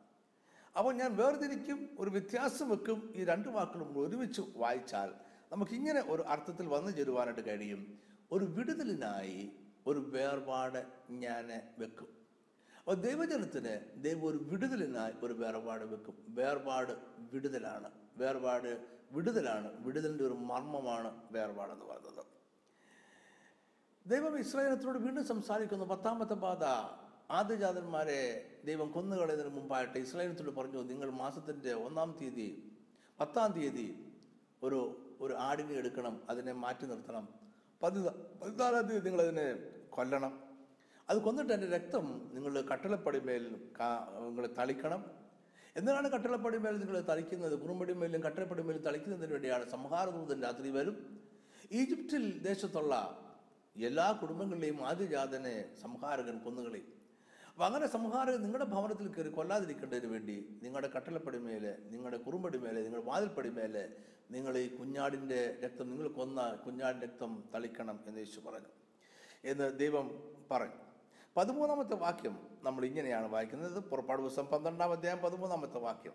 അപ്പോൾ 0.77 0.93
ഞാൻ 0.93 1.17
വേർതിരിക്കും 1.17 1.89
ഒരു 1.99 2.09
വ്യത്യാസം 2.09 2.69
വെക്കും 2.69 3.13
ഈ 3.15 3.23
രണ്ട് 3.23 3.49
വാക്കുകളും 3.49 3.99
ഒരുമിച്ച് 3.99 4.41
വായിച്ചാൽ 4.55 5.13
നമുക്കിങ്ങനെ 5.51 6.01
ഒരു 6.01 6.21
അർത്ഥത്തിൽ 6.21 6.67
വന്നു 6.67 6.91
ചേരുവാനായിട്ട് 6.91 7.49
കഴിയും. 7.49 7.99
ഒരു 8.31 8.45
വിടുതലിനായി 8.45 9.51
ഒരു 9.87 9.99
വേർപാട് 9.99 10.85
ഞാൻ 11.09 11.61
വെക്കും. 11.79 12.07
അപ്പോൾ 12.77 12.93
ദൈവജനത്തിന് 12.93 14.03
ദൈവം 14.03 14.25
ഒരു 14.25 14.37
വിടുതലിനായി 14.37 15.13
ഒരു 15.23 15.33
വേർപാട് 15.33 15.85
വെക്കും. 15.85 16.15
വേർപാട് 16.29 16.91
വിടുതലാണ്. 17.19 17.91
വേർപാട് 18.17 18.87
വിടുതലാണ്. 19.11 19.85
വിടുതലിന്റെ 19.85 20.23
ഒരു 20.23 20.33
മർമ്മമാണ് 20.33 21.21
വേർപാടെന്ന് 21.31 21.85
പറയുന്നത്. 21.85 22.25
ദൈവം 24.07 24.39
ഇസ്രായേലത്തിനോട് 24.39 24.97
വീണ്ടും 24.97 25.25
സംസാരിക്കുന്നു. 25.25 25.85
പത്താമത്തെ 25.85 26.33
ബാധ 26.33 26.63
ആദ്യജാതന്മാരെ 27.31 28.19
ദൈവം 28.65 28.91
കൊന്നുകളയുന്നതിന് 28.91 29.55
മുമ്പായിട്ട് 29.55 29.97
ഇസ്രായേലത്തോട് 29.97 30.49
പറഞ്ഞു 30.49 30.81
നിങ്ങൾ 30.81 31.09
മാസത്തിന്റെ 31.09 31.73
ഒന്നാം 31.73 32.17
തീയതി 32.21 32.77
പത്താം 33.19 33.51
തീയതി 33.51 34.05
ഒരു 34.63 34.79
ഒരു 35.21 35.33
ആടിനെ 35.33 35.73
എടുക്കണം 35.73 36.21
അതിനെ 36.29 36.53
മാറ്റി 36.53 36.85
നിർത്തണം. 36.85 37.27
പതിനാ 37.83 38.11
പതിനാലാം 38.41 38.87
തീയതി 38.87 39.05
നിങ്ങളതിനെ 39.05 39.45
കൊല്ലണം. 39.89 40.33
അത് 41.09 41.17
കൊന്നിട്ട് 41.17 41.53
എന്റെ 41.53 41.67
രക്തം 41.67 42.31
നിങ്ങൾ 42.33 42.61
കട്ടിളപ്പടിമേൽ 42.61 43.43
നിങ്ങൾ 43.53 44.45
തളിക്കണം. 44.59 45.05
എന്തിനാണ് 45.77 46.07
കട്ടിളപ്പടിമേൽ 46.11 46.77
നിങ്ങൾ 46.77 47.01
തളിക്കുന്നത്? 47.01 47.55
കുറുമ്പടിമേലും 47.61 48.23
കട്ടിളപ്പടിമേലും 48.23 48.81
തളിക്കുന്നതിന് 48.81 49.31
വേണ്ടിയാണ് 49.31 49.69
സംഹാരദൂതൻ 49.69 50.41
രാത്രി 50.43 50.69
വരും. 50.69 50.95
ഈജിപ്തിൽ 51.71 52.43
ദേശത്തുള്ള 52.43 52.93
എല്ലാ 53.75 54.11
കുടുംബങ്ങളിലെയും 54.11 54.87
ആദ്യജാതനെ 54.87 55.75
സംഹാരകൻ 55.81 56.39
കൊന്നുകളി 56.39 56.83
അപ്പം 57.53 57.65
അങ്ങനെ 57.65 57.87
സംഹാരകൻ 57.87 58.41
നിങ്ങളുടെ 58.41 58.65
ഭവനത്തിൽ 58.65 59.07
കയറി 59.07 59.29
കൊല്ലാതിരിക്കേണ്ടതിന് 59.29 60.05
വേണ്ടി 60.05 60.59
നിങ്ങളുടെ 60.63 60.89
കട്ടളപ്പടിമേൽ 60.95 61.75
നിങ്ങളുടെ 61.91 62.17
കുറുമ്പടിമേലെ 62.17 62.81
നിങ്ങളുടെ 62.81 63.07
വാതിൽപ്പടിമേലെ 63.07 63.89
നിങ്ങൾ 64.31 64.57
ഈ 64.57 64.67
കുഞ്ഞാടിന്റെ 64.67 65.57
രക്തം 65.63 65.89
നിങ്ങൾ 65.89 66.07
കൊന്ന 66.07 66.53
കുഞ്ഞാടിന്റെ 66.65 67.07
രക്തം 67.07 67.43
തളിക്കണം 67.53 67.99
എന്ന് 68.05 68.19
യേശു 68.19 68.39
പറഞ്ഞു. 68.39 68.67
എന്ന് 69.45 69.79
ദൈവം 69.79 70.35
പറഞ്ഞു. 70.51 70.73
പതിമൂന്നാമത്തെ 71.37 71.95
വാക്യം 71.95 72.47
നമ്മൾ 72.63 72.85
ഇങ്ങനെയാണ് 72.85 73.27
വായിക്കുന്നത്. 73.27 73.83
പുറപ്പാട് 73.83 74.21
ദിവസം 74.21 74.45
പന്ത്രണ്ടാം 74.45 74.91
അധ്യായം 74.91 75.17
പതിമൂന്നാമത്തെ 75.17 75.79
വാക്യം. 75.79 76.13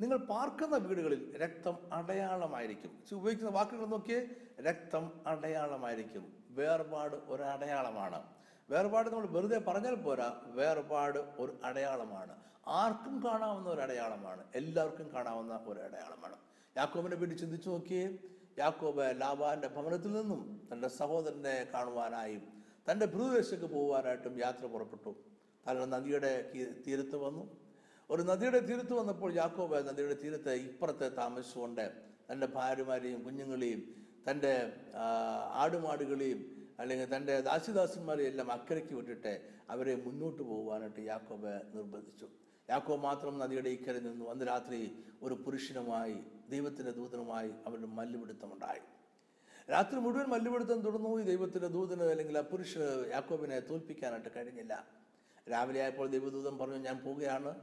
നിങ്ങൾ 0.00 0.16
പാർക്കുന്ന 0.16 0.76
വീടുകളിൽ 0.76 1.36
രക്തം 1.36 1.76
അടയാളമായിരിക്കും. 1.92 3.02
ഉപയോഗിക്കുന്ന 3.12 3.50
വാക്കുകൾ 3.50 3.86
നോക്കിയേ. 3.86 4.28
രക്തം 4.60 5.10
അടയാളമായിരിക്കും. 5.26 6.44
വേർപാട് 6.50 7.16
ഒരടയാളമാണ്. 7.16 8.22
വേർപാട് 8.70 9.10
നമ്മൾ 9.10 9.26
വെറുതെ 9.26 9.58
പറഞ്ഞാൽ 9.58 9.94
പോരാ 9.94 10.40
വേർപാട് 10.58 11.18
ഒരു 11.18 11.52
അടയാളമാണ്. 11.64 12.34
ആർക്കും 12.66 13.22
കാണാവുന്ന 13.24 13.68
ഒരു 13.68 13.80
അടയാളമാണ് 13.80 14.44
എല്ലാവർക്കും 14.54 15.10
കാണാവുന്ന 15.14 15.60
ഒരു 15.66 15.80
അടയാളമാണ്. 15.80 16.36
യാക്കോബിനെ 16.76 17.16
പറ്റി 17.16 17.34
ചിന്തിച്ചു 17.34 17.68
നോക്കിയേ 17.70 18.18
യാക്കോബ് 18.58 19.20
ലാബാന്റെ 19.20 19.68
ഭവനത്തിൽ 19.68 20.12
നിന്നും 20.12 20.68
തന്റെ 20.72 20.88
സഹോദരനെ 20.88 21.66
കാണുവാനായും 21.74 22.42
തന്റെ 22.90 23.06
ഭൂദേശത്തേക്ക് 23.06 23.64
പോകുവാനായിട്ടും 23.64 24.40
യാത്ര 24.40 24.66
പുറപ്പെട്ടു. 24.66 25.16
താൻ 25.66 25.90
നദിയുടെ 25.90 26.52
തീരത്ത് 26.86 27.16
വന്നു. 27.16 27.44
ഒരു 28.10 28.22
നദിയുടെ 28.22 28.60
തീരത്ത് 28.60 28.92
വന്നപ്പോൾ 28.92 29.34
യാക്കോബ് 29.34 29.88
നദിയുടെ 29.88 30.14
തീരത്ത് 30.14 30.52
ഇപ്പുറത്തെ 30.52 31.08
താമസിച്ചുകൊണ്ട് 31.08 31.92
തന്റെ 32.32 32.46
ഭാര്യമാരെയും 32.46 33.22
കുഞ്ഞുങ്ങളെയും 33.22 33.80
തന്റെ 34.30 34.52
ആടുമാടുകളെയും 35.62 36.53
അല്ലെങ്കിൽ 36.78 37.16
തന്റെ 37.16 37.40
ദാസിദാസന്മാരെ 37.40 38.24
എല്ലാം 38.24 38.52
അക്കരയ്ക്ക് 38.52 38.94
വിട്ടിട്ട് 38.94 39.48
അവരെ 39.70 39.94
മുന്നോട്ട് 39.94 40.42
പോകുവാനായിട്ട് 40.42 41.00
യാക്കോബ് 41.00 41.62
നിർബന്ധിച്ചു. 41.74 42.28
യാക്കോബ് 42.70 43.02
മാത്രം 43.02 43.38
നദിയുടെ 43.38 43.68
ഇക്കരെ 43.68 44.00
നിന്നു 44.00 44.30
അന്ന് 44.30 44.46
രാത്രി 44.46 45.04
ഒരു 45.22 45.34
പുരുഷനുമായി 45.34 46.16
ദൈവത്തിന്റെ 46.50 46.92
ദൂതനുമായി 46.92 47.50
അവരുടെ 47.66 47.86
മല്ലുപിടുത്തമുണ്ടായി. 47.86 48.80
രാത്രി 49.70 49.98
മുഴുവൻ 49.98 50.26
മല്ലുപിടുത്തം 50.26 50.80
തുടർന്നു. 50.80 51.20
ഈ 51.20 51.22
ദൈവത്തിന്റെ 51.22 51.68
ദൂതന് 51.68 52.02
അല്ലെങ്കിൽ 52.02 52.38
ആ 52.38 52.40
പുരുഷന് 52.40 53.10
യാക്കോബിനെ 53.12 53.60
തോൽപ്പിക്കാനായിട്ട് 53.60 54.28
കഴിഞ്ഞില്ല. 54.36 54.88
രാവിലെ 55.50 55.80
ആയപ്പോൾ 55.80 56.08
ദൈവദൂതൻ 56.08 56.58
പറഞ്ഞു 56.58 56.76
ഞാൻ 56.76 56.98
പോവുകയാണ്. 57.04 57.54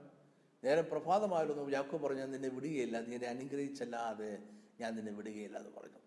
നേരെ 0.63 0.81
പ്രഭാതമായിരുന്നു. 0.81 1.69
യാക്കോബ് 1.69 2.03
പറഞ്ഞു 2.03 2.19
ഞാൻ 2.19 2.31
നിന്നെ 2.31 2.49
വിടുകയില്ല. 2.49 3.01
നിന്നെ 3.01 3.27
അനുഗ്രഹിച്ചല്ലാതെ 3.27 4.43
ഞാൻ 4.79 4.95
നിന്നെ 4.95 5.11
വിടുകയില്ല 5.11 5.57
എന്ന് 5.57 5.69
പറഞ്ഞു. 5.69 6.00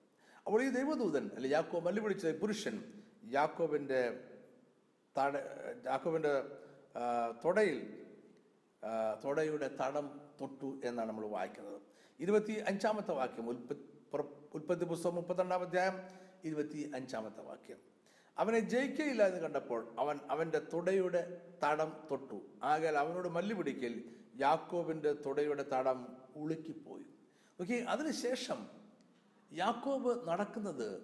അപ്പോൾ 0.46 0.60
ഈ 0.64 0.68
ദൈവദൂതൻ 0.68 1.30
അല്ലെ 1.36 1.50
യാക്കോ 1.50 1.80
മല്ലുപിടിച്ച 1.80 2.24
പിടിച്ച 2.24 2.40
പുരുഷൻ 2.40 2.74
യാക്കോബിന്റെ 3.30 4.00
തട 5.18 5.34
യാക്കോബിന്റെ 5.84 6.32
തുടയിൽ 7.44 7.78
തൊടയുടെ 9.24 9.68
തടം 9.80 10.06
തൊട്ടു 10.40 10.80
എന്നാണ് 10.84 11.08
നമ്മൾ 11.08 11.26
വായിക്കുന്നത്. 11.26 11.78
ഇരുപത്തി 12.20 12.52
അഞ്ചാമത്തെ 12.70 13.12
വാക്യം 13.12 13.48
ഉൽപ്പ 13.48 13.72
ഉൽപ്പത്തി 14.56 14.84
പുസ്തകം 14.84 15.14
മുപ്പത്തിരണ്ടാം 15.14 15.62
അധ്യായം 15.66 15.96
ഇരുപത്തി 16.44 16.80
അഞ്ചാമത്തെ 16.94 17.42
വാക്യം. 17.42 17.78
അവനെ 18.38 18.60
ജയിക്കയില്ല 18.72 19.22
എന്ന് 19.30 19.40
കണ്ടപ്പോൾ 19.40 19.80
അവൻ 19.98 20.20
അവന്റെ 20.30 20.60
തുടയുടെ 20.72 21.22
തടം 21.64 21.90
തൊട്ടു. 22.10 22.38
ആകെ 22.62 22.88
അവനോട് 23.02 23.28
മല്ലു 23.28 23.54
പിടിക്കൽ 23.54 23.94
യാക്കോബിന്റെ 24.36 25.12
തുടയുടെ 25.26 25.64
തടം 25.72 25.98
ഉളുക്കിപ്പോയി. 26.36 27.06
ഓക്കെ 27.60 27.74
അതിനുശേഷം 27.74 28.83
യാക്കോബ് 29.54 30.28
നടക്കുന്നത് 30.28 31.02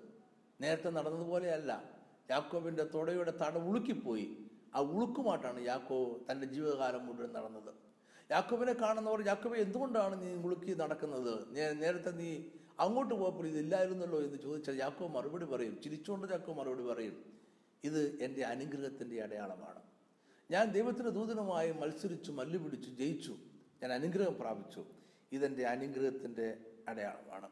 നേരത്തെ 0.60 0.90
നടന്നതുപോലെയല്ല 0.90 1.84
യാക്കോബിന്റെ 2.30 2.84
തുടയുടെ 2.84 3.30
തട 3.30 3.58
ഉളുക്കിപ്പോയി. 3.58 4.36
ആ 4.74 4.80
ഉളുക്കുമായിട്ടാണ് 4.80 5.66
യാക്കോബ് 5.66 6.32
തന്റെ 6.32 6.46
ജീവിതകാലം 6.46 7.06
മുഴുവൻ 7.06 7.32
നടന്നത്. 7.32 7.74
യാക്കോബിനെ 8.30 8.72
കാണുന്നവർ 8.72 9.26
യാക്കോബ് 9.26 9.56
എന്തുകൊണ്ടാണ് 9.56 10.22
നീ 10.22 10.34
ഉളുക്കി 10.34 10.74
നടക്കുന്നത്? 10.74 11.56
നേരത്തെ 11.82 12.10
നീ 12.10 12.42
അങ്ങോട്ട് 12.78 13.14
പോയപ്പോൾ 13.14 13.46
ഇതില്ലായിരുന്നല്ലോ 13.46 14.20
എന്ന് 14.20 14.38
ചോദിച്ചാൽ 14.38 14.76
യാക്കോബ് 14.76 15.14
മറുപടി 15.14 15.44
പറയും. 15.44 15.80
ചിരിച്ചുകൊണ്ട് 15.82 16.32
യാക്കോബ് 16.32 16.58
മറുപടി 16.58 16.82
പറയും. 16.82 17.24
ഇത് 17.84 18.18
എന്റെ 18.20 18.42
അനുഗ്രഹത്തിന്റെ 18.42 19.22
അടയാളമാണ്. 19.22 19.82
ഞാൻ 20.50 20.72
ദൈവത്തിന്റെ 20.72 21.10
ദൂതനുമായി 21.10 21.72
മത്സരിച്ചു 21.72 22.32
മല്ലുപിടിച്ചു 22.32 22.90
ജയിച്ചു. 22.90 23.36
ഞാൻ 23.82 23.92
അനുഗ്രഹം 23.92 24.38
പ്രാപിച്ചു. 24.38 24.84
ഇതെന്റെ 25.32 25.66
അനുഗ്രഹത്തിന്റെ 25.66 26.58
അടയാളമാണ്. 26.88 27.48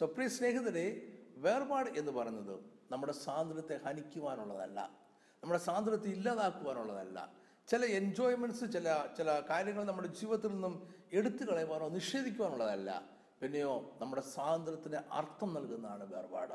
സോ 0.00 0.06
പ്രിയ 0.06 0.28
സ്നേഹിതരെ 0.28 1.12
വേർപാട് 1.36 1.90
എന്ന് 1.90 2.12
പറയുന്നത് 2.12 2.60
നമ്മുടെ 2.90 3.12
സ്വാതന്ത്ര്യത്തെ 3.12 3.80
ഹനിക്കുവാനുള്ളതല്ല. 3.84 4.90
നമ്മുടെ 5.42 5.60
സ്വാതന്ത്ര്യത്തെ 5.60 6.08
ഇല്ലാതാക്കുവാനുള്ളതല്ല. 6.08 7.32
ചില 7.68 7.84
എൻജോയ്മെന്റ്സ് 7.84 8.72
ചില 8.72 9.06
ചില 9.16 9.42
കാര്യങ്ങൾ 9.50 9.84
നമ്മുടെ 9.84 10.08
ജീവിതത്തിൽ 10.08 10.48
നിന്നും 10.48 10.94
എടുത്തു 11.12 11.44
കളയുവാനോ 11.44 11.88
നിഷേധിക്കുവാനുള്ളതല്ല. 11.88 13.08
പിന്നെയോ 13.42 13.98
നമ്മുടെ 14.00 14.22
സ്വാതന്ത്ര്യത്തിന് 14.22 14.96
അർത്ഥം 15.12 15.54
നൽകുന്നതാണ് 15.54 16.14
വേർപാട്. 16.14 16.54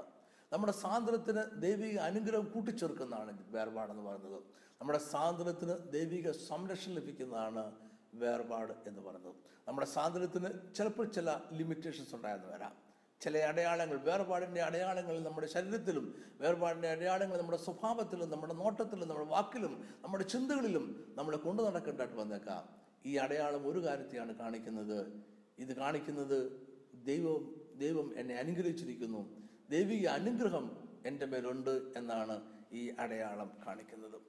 നമ്മുടെ 0.53 0.73
സ്വാതന്ത്ര്യത്തിന് 0.73 1.61
ദൈവിക 1.61 1.99
അനുഗ്രഹം 1.99 2.45
കൂട്ടിച്ചേർക്കുന്നതാണ് 2.45 3.37
വേർപാടെന്ന് 3.51 4.03
പറയുന്നത്. 4.03 4.43
നമ്മുടെ 4.81 4.99
സ്വാതന്ത്ര്യത്തിന് 4.99 5.91
ദൈവിക 5.91 6.31
സംരക്ഷണം 6.31 6.95
ലഭിക്കുന്നതാണ് 6.95 7.71
വേർപാട് 8.13 8.73
എന്ന് 8.87 9.01
പറയുന്നത്. 9.01 9.35
നമ്മുടെ 9.67 9.87
സ്വാതന്ത്ര്യത്തിന് 9.87 10.75
ചിലപ്പോൾ 10.75 11.07
ചില 11.07 11.39
ലിമിറ്റേഷൻസ് 11.51 12.15
ഉണ്ടായെന്ന് 12.15 12.47
വരാം. 12.47 12.92
ചില 13.23 13.37
അടയാളങ്ങൾ 13.37 13.97
വേർപാടിന്റെ 13.97 14.61
അടയാളങ്ങൾ 14.61 15.23
നമ്മുടെ 15.23 15.47
ശരീരത്തിലും 15.47 16.23
വേർപാടിന്റെ 16.41 16.87
അടയാളങ്ങൾ 16.87 17.37
നമ്മുടെ 17.37 17.57
സ്വഭാവത്തിലും 17.57 18.29
നമ്മുടെ 18.29 18.53
നോട്ടത്തിലും 18.53 19.07
നമ്മുടെ 19.07 19.29
വാക്കിലും 19.29 19.73
നമ്മുടെ 20.01 20.23
ചിന്തകളിലും 20.23 21.13
നമ്മൾ 21.17 21.35
കൊണ്ടു 21.35 21.63
നടക്കേണ്ടതായിട്ട് 21.63 22.15
വന്നേക്കാം. 22.15 22.69
ഈ 23.05 23.15
അടയാളം 23.15 23.67
ഒരു 23.67 23.79
കാര്യത്തെയാണ് 23.85 24.35
കാണിക്കുന്നത്. 24.35 25.23
ഇത് 25.59 25.75
കാണിക്കുന്നത് 25.75 26.67
ദൈവം 27.05 27.55
ദൈവം 27.75 28.13
എന്നെ 28.17 28.35
അനുഗ്രഹിച്ചിരിക്കുന്നു. 28.35 29.21
ദൈവിക 29.69 30.07
അനുഗ്രഹം 30.07 30.77
എന്റെ 31.05 31.25
മേലുണ്ട് 31.25 31.81
എന്നാണ് 31.97 32.41
ഈ 32.73 32.89
അടയാളം 32.99 33.51
കാണിക്കുന്നത്. 33.67 34.21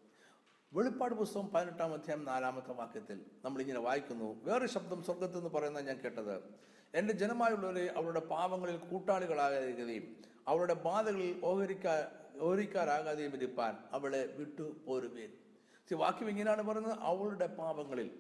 വെളിപ്പാട് 0.72 1.14
പുസ്തകം 1.14 1.48
പതിനെട്ടാം 1.48 1.92
അധ്യായം 1.92 2.24
നാലാമത്തെ 2.24 2.72
വാക്യത്തിൽ 2.72 3.20
നമ്മളിങ്ങനെ 3.44 3.80
വായിക്കുന്നു. 3.80 4.44
വേറെ 4.44 4.66
ശബ്ദം 4.66 5.02
സ്വർഗത്തിൽ 5.02 5.36
നിന്ന് 5.36 5.50
പറയുന്നത് 5.50 5.86
ഞാൻ 5.86 6.00
കേട്ടത്. 6.00 6.42
എന്റെ 6.94 7.12
ജനമായുള്ളവരെ 7.12 7.94
അവരുടെ 7.96 8.20
പാവങ്ങളിൽ 8.20 8.76
കൂട്ടാളികളാകാതിരിക്കുകയും 8.76 10.16
അവരുടെ 10.48 10.74
ബാധകളിൽ 10.74 11.40
ഓഹരിക്കാ 11.44 12.10
ഓഹരിക്കാരാകാതെയും 12.40 13.34
ഇരിപ്പാൻ 13.34 13.78
അവളെ 13.92 14.26
വിട്ടു 14.26 14.76
പോരുവേൻ 14.86 15.32
വാക്യം 15.94 16.28
ഇങ്ങനെയാണ് 16.28 16.62
പറയുന്നത്. 16.62 16.98
അവളുടെ 17.00 17.46
പാപങ്ങളിൽ. 17.46 18.10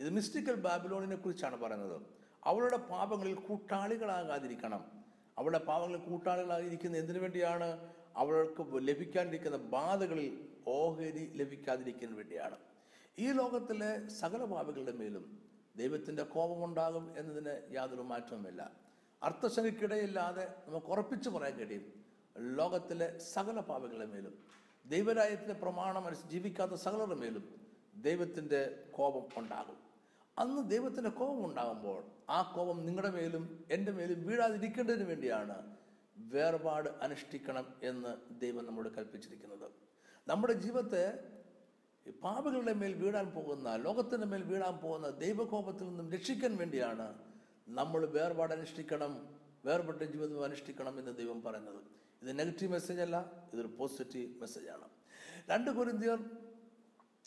ഇത് 0.00 0.10
മിസ്റ്റിക്കൽ 0.10 0.54
ബാബിലോണിനെ 0.54 1.16
കുറിച്ചാണ് 1.16 1.56
പറയുന്നത്. 1.56 2.02
അവളുടെ 2.44 2.76
പാപങ്ങളിൽ 2.76 3.34
കൂട്ടാളികളാകാതിരിക്കണം. 3.34 4.84
അവളുടെ 5.38 5.58
പാപങ്ങളിൽ 5.58 6.00
കൂട്ടാളികളായിരിക്കുന്ന 6.00 6.96
എന്തിനു 6.96 7.18
വേണ്ടിയാണ്? 7.18 7.94
അവൾക്ക് 8.16 8.88
ലഭിക്കാണ്ടിരിക്കുന്ന 8.88 9.56
ബാധകളിൽ 9.56 10.48
ഓഹരി 10.66 11.32
ലഭിക്കാതിരിക്കാൻ 11.34 12.16
വേണ്ടിയാണ്. 12.16 12.56
ഈ 13.18 13.32
ലോകത്തിലെ 13.32 14.08
സകല 14.08 14.44
പാപികളുടെ 14.44 14.92
മേലും 14.92 15.51
ദൈവത്തിന്റെ 15.76 16.22
കോപമുണ്ടാകും 16.22 17.18
എന്നതിന് 17.18 17.74
യാതൊരു 17.74 18.00
മാറ്റവുമില്ല. 18.00 18.70
അർത്ഥശനിക്കിടയില്ലാതെ 19.22 20.54
നമുക്ക് 20.68 20.86
ഉറപ്പിച്ചു 20.86 21.30
പറയാൻ 21.30 21.58
കഴിയും. 21.58 22.04
ലോകത്തിലെ 22.38 23.18
സകല 23.18 23.60
പാപങ്ങളെ 23.60 24.06
മേലും 24.06 24.38
ദൈവരായത്തിന്റെ 24.86 25.54
പ്രമാണം 25.54 26.06
അനുസരിച്ച് 26.06 26.32
ജീവിക്കാത്ത 26.32 26.72
സകലരുടെ 26.72 27.14
മേലും 27.14 27.66
ദൈവത്തിന്റെ 27.94 28.84
കോപം 28.90 29.28
ഉണ്ടാകും. 29.36 29.76
അന്ന് 30.38 30.70
ദൈവത്തിന്റെ 30.70 31.10
കോപം 31.10 31.44
ഉണ്ടാകുമ്പോൾ 31.44 32.04
ആ 32.30 32.42
കോപം 32.42 32.86
നിങ്ങളുടെ 32.86 33.10
മേലും 33.10 33.64
എന്റെ 33.70 33.92
മേലും 33.92 34.26
വീഴാതിരിക്കേണ്ടതിന് 34.26 35.04
വേണ്ടിയാണ് 35.04 35.76
വേർപാട് 36.16 36.88
അനുഷ്ഠിക്കണം 36.88 37.74
എന്ന് 37.82 38.40
ദൈവം 38.40 38.66
നമ്മോട് 38.66 38.88
കൽപ്പിച്ചിരിക്കുന്നത്. 38.88 39.70
നമ്മുടെ 40.28 40.52
ജീവിതത്തെ 40.52 41.18
പാപികളുടെ 42.10 42.72
മേൽ 42.72 42.94
വീഴാൻ 42.94 43.30
പോകുന്ന 43.30 43.76
ലോകത്തിന്റെ 43.76 44.26
മേൽ 44.26 44.42
വീഴാൻ 44.42 44.76
പോകുന്ന 44.76 45.08
ദൈവകോപത്തിൽ 45.08 45.84
നിന്നും 45.84 46.12
രക്ഷിക്കാൻ 46.12 46.56
വേണ്ടിയാണ് 46.56 47.14
നമ്മൾ 47.68 48.06
വേർപാട് 48.06 48.54
അനുഷ്ഠിക്കണം 48.54 49.38
വേർപെട്ട 49.64 50.02
ജീവിതം 50.02 50.44
അനുഷ്ഠിക്കണം 50.44 50.98
എന്ന് 50.98 51.16
ദൈവം 51.16 51.42
പറയുന്നത്. 51.42 51.80
ഇത് 52.22 52.38
നെഗറ്റീവ് 52.38 52.72
മെസ്സേജ് 52.72 53.00
അല്ല 53.00 53.32
ഇതൊരു 53.54 53.66
പോസിറ്റീവ് 53.78 54.40
മെസ്സേജാണ് 54.40 54.88
രണ്ട് 55.50 55.70
കുരിന്തിയർ 55.70 56.30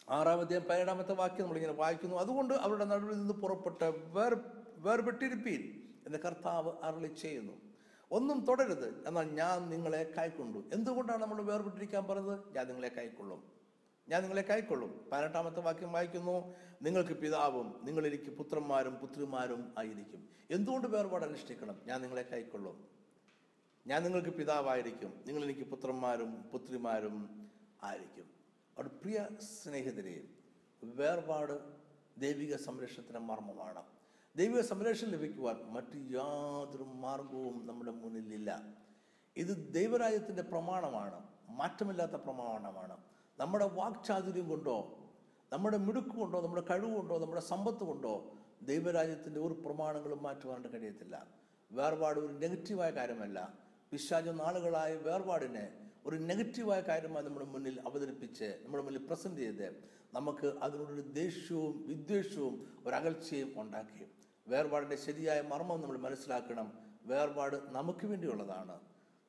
ആറാമത്തെ 0.10 0.58
പതിനേഴാമത്തെ 0.58 1.14
വാക്യം 1.14 1.42
നമ്മളിങ്ങനെ 1.42 1.74
വായിക്കുന്നു. 1.74 2.16
അതുകൊണ്ട് 2.16 2.54
അവരുടെ 2.54 2.86
നടുവിൽ 2.86 3.18
നിന്ന് 3.20 3.34
പുറപ്പെട്ട് 3.34 3.94
വേർ 4.06 4.40
വേർപെട്ടിരിപ്പീൻ 4.78 5.82
എന്ന് 6.08 6.18
കർത്താവ് 6.26 6.72
അരളി 6.84 7.08
ചെയ്യുന്നു. 7.08 7.54
ഒന്നും 8.12 8.46
തുടരുത് 8.46 9.08
എന്നാൽ 9.08 9.30
ഞാൻ 9.30 9.70
നിങ്ങളെ 9.70 10.14
കൈക്കൊണ്ടു. 10.18 10.64
എന്തുകൊണ്ടാണ് 10.74 11.22
നമ്മൾ 11.22 11.42
വേർപെട്ടിരിക്കാൻ 11.42 12.06
പറഞ്ഞത്? 12.06 12.40
ഞാൻ 12.56 12.68
നിങ്ങളെ 12.68 12.88
കൈക്കൊള്ളും. 12.88 13.55
ഞാൻ 14.10 14.22
നിങ്ങളെ 14.22 14.42
കൈക്കൊള്ളും. 14.42 15.10
പതിനെട്ടാമത്തെ 15.12 15.62
വാക്യം 15.62 15.92
വായിക്കുന്നു. 15.92 16.56
നിങ്ങൾക്ക് 16.82 17.14
പിതാവും 17.14 17.80
നിങ്ങൾ 17.84 18.08
എനിക്ക് 18.08 18.32
പുത്രന്മാരും 18.32 18.96
പുത്രിമാരും 18.96 19.76
ആയിരിക്കും. 19.78 20.30
എന്തുകൊണ്ട് 20.52 20.88
വേർപാട് 20.88 21.26
അനുഷ്ഠിക്കണം? 21.26 21.82
ഞാൻ 21.86 22.02
നിങ്ങളെ 22.02 22.22
കൈക്കൊള്ളും. 22.22 22.88
ഞാൻ 23.88 24.04
നിങ്ങൾക്ക് 24.04 24.30
പിതാവായിരിക്കും. 24.30 25.24
നിങ്ങൾ 25.28 25.44
എനിക്ക് 25.44 25.62
പുത്രന്മാരും 25.62 26.44
പുത്രിമാരും 26.44 27.50
ആയിരിക്കും. 27.84 28.24
അവിടെ 28.78 28.88
പ്രിയ 28.88 29.28
സ്നേഹിതരെ 29.64 30.28
വേർപാട് 30.84 31.54
ദൈവിക 32.18 32.56
സംരക്ഷണത്തിന് 32.56 33.20
മർമ്മമാണ്. 33.20 33.84
ദൈവിക 34.36 34.62
സംരക്ഷണം 34.62 35.10
ലഭിക്കുവാൻ 35.10 35.56
മറ്റു 35.74 35.98
യാതൊരു 35.98 36.84
മാർഗവും 36.84 37.68
നമ്മുടെ 37.68 37.92
മുന്നിലില്ല. 37.92 38.64
ഇത് 39.38 39.74
ദൈവരാജ്യത്തിന്റെ 39.74 40.42
പ്രമാണമാണ്. 40.42 41.28
മാറ്റമില്ലാത്ത 41.50 42.12
പ്രമാണമാണ്. 42.12 42.98
നമ്മുടെ 43.40 43.68
വാക്ചാതുര്യം 43.68 44.50
കൊണ്ടോ 44.50 44.98
നമ്മുടെ 45.54 45.78
മിടുക്ക് 45.78 46.10
കൊണ്ടോ 46.10 46.42
നമ്മുടെ 46.42 46.64
കഴിവ് 46.70 46.96
കൊണ്ടോ 46.96 47.18
നമ്മുടെ 47.18 47.42
സമ്പത്ത് 47.42 47.78
കൊണ്ടോ 47.78 48.34
ദൈവരാജ്യത്തിന്റെ 48.62 49.40
ഒരു 49.40 49.54
പ്രമാണങ്ങളും 49.54 50.24
മാറ്റുവാനായിട്ട് 50.24 50.78
കഴിയത്തില്ല. 50.78 51.28
വേർപാട് 51.72 52.20
ഒരു 52.20 52.34
നെഗറ്റീവായ 52.34 52.90
കാര്യമല്ല. 52.90 53.54
പിശാച 53.92 54.28
നാളുകളായ 54.28 54.96
വേർപാടിനെ 54.96 55.74
ഒരു 56.06 56.16
നെഗറ്റീവായ 56.16 56.82
കാര്യമായി 56.82 57.26
നമ്മുടെ 57.26 57.46
മുന്നിൽ 57.46 57.82
അവതരിപ്പിച്ച് 57.86 58.56
നമ്മുടെ 58.64 58.84
മുന്നിൽ 58.84 59.08
പ്രസന്റ് 59.08 59.42
ചെയ്ത് 59.42 59.84
നമുക്ക് 60.14 60.54
അതിനോടൊരു 60.62 61.02
ദേഷ്യവും 61.02 61.86
വിദ്വേഷവും 61.88 62.84
ഒരകൽച്ചയും 62.86 63.54
ഉണ്ടാക്കി. 63.58 64.08
വേർപാടിന്റെ 64.48 64.96
ശരിയായ 64.96 65.42
മർമ്മം 65.42 65.82
നമ്മൾ 65.82 65.98
മനസ്സിലാക്കണം. 65.98 66.74
വേർപാട് 67.06 67.56
നമുക്ക് 67.66 68.08
വേണ്ടിയുള്ളതാണ്. 68.08 68.80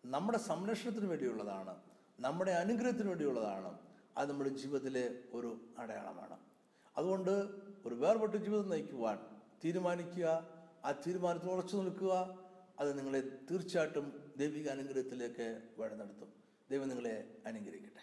നമ്മുടെ 0.07 0.39
സംരക്ഷണത്തിന് 0.39 1.07
വേണ്ടിയുള്ളതാണ്. 1.07 1.77
നമ്മുടെ 2.21 2.51
അനുഗ്രഹത്തിന് 2.51 3.09
വേണ്ടിയുള്ളതാണ്. 3.09 3.79
അത് 4.17 4.29
നമ്മുടെ 4.31 4.51
ജീവിതത്തിലെ 4.51 5.05
ഒരു 5.33 5.51
അടയാളമാണ്. 5.79 6.37
അതുകൊണ്ട് 6.97 7.35
ഒരു 7.87 7.95
വേർപെട്ട 7.95 8.35
ജീവിതം 8.45 8.71
നയിക്കുവാൻ 8.75 9.19
തീരുമാനിക്കുക 9.65 10.27
ആ 10.87 10.91
തീരുമാനത്തിൽ 11.07 11.51
ഉറച്ചു 11.51 11.77
നിൽക്കുക 11.77 12.15
അത് 12.81 12.91
നിങ്ങളെ 12.99 13.21
തീർച്ചയായിട്ടും 13.49 14.07
ദൈവിക 14.39 14.67
അനുഗ്രഹത്തിലേക്ക് 14.69 15.47
വഴി 15.79 15.95
നടത്തും 16.01 16.31
ദൈവം 16.71 16.89
നിങ്ങളെ 16.93 17.15
അനുഗ്രഹിക്കട്ടെ. 17.47 18.03